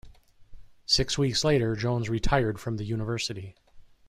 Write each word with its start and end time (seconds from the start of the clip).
Six 0.87 1.15
weeks 1.19 1.43
later, 1.43 1.75
Jones 1.75 2.09
retired 2.09 2.59
from 2.59 2.77
the 2.77 2.83
university. 2.85 3.55